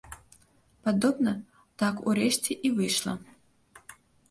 Падобна, 0.87 1.33
так, 1.85 1.95
урэшце, 2.09 2.51
і 2.67 2.73
выйшла. 2.81 3.13